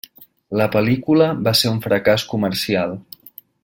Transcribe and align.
La 0.61 0.65
pel·lícula 0.75 1.27
va 1.49 1.55
ser 1.61 1.75
un 1.75 1.79
fracàs 1.87 2.27
comercial. 2.35 2.99